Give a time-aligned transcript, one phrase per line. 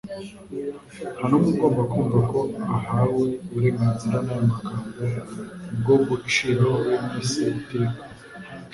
[1.15, 2.39] Nta n'umwe ugomba kumva ko
[2.75, 4.89] ahawe uburenganzira n'aya magambo
[5.79, 8.01] bwo guciraho bene se iteka.